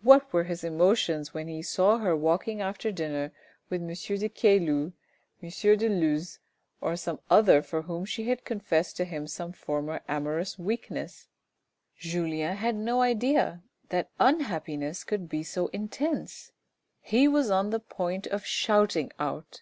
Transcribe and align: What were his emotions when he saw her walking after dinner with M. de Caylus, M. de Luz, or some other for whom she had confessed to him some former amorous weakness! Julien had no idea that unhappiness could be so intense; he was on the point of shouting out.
What 0.00 0.32
were 0.32 0.44
his 0.44 0.64
emotions 0.64 1.34
when 1.34 1.46
he 1.46 1.60
saw 1.60 1.98
her 1.98 2.16
walking 2.16 2.62
after 2.62 2.90
dinner 2.90 3.32
with 3.68 3.82
M. 3.82 3.88
de 3.94 4.28
Caylus, 4.30 4.92
M. 5.42 5.76
de 5.76 5.88
Luz, 5.90 6.38
or 6.80 6.96
some 6.96 7.20
other 7.28 7.60
for 7.60 7.82
whom 7.82 8.06
she 8.06 8.30
had 8.30 8.46
confessed 8.46 8.96
to 8.96 9.04
him 9.04 9.26
some 9.26 9.52
former 9.52 10.00
amorous 10.08 10.58
weakness! 10.58 11.28
Julien 11.98 12.56
had 12.56 12.76
no 12.76 13.02
idea 13.02 13.62
that 13.90 14.08
unhappiness 14.18 15.04
could 15.04 15.28
be 15.28 15.42
so 15.42 15.66
intense; 15.66 16.52
he 17.02 17.28
was 17.28 17.50
on 17.50 17.68
the 17.68 17.78
point 17.78 18.26
of 18.28 18.46
shouting 18.46 19.12
out. 19.18 19.60